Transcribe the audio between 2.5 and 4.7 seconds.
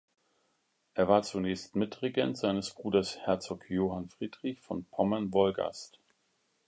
Bruders Herzog Johann Friedrich